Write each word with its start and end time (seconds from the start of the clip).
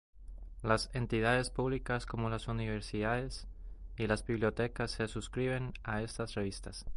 Las 0.63 0.89
entidades 0.95 1.51
públicas 1.51 2.07
como 2.07 2.31
las 2.31 2.47
universidades 2.47 3.45
y 3.97 4.07
las 4.07 4.25
bibliotecas 4.25 4.89
se 4.89 5.07
suscriben 5.07 5.73
a 5.83 6.01
estas 6.01 6.33
revistas. 6.33 6.87